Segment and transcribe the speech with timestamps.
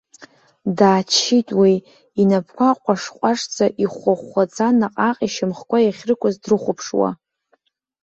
[0.77, 1.73] Дааччеит уи,
[2.21, 7.09] инапқәа ҟәаш-ҟәашӡа, ихәхәахәхәаӡа наҟ-ааҟ ишьамхқәа иахьрықәыз дрыхәаԥшуа.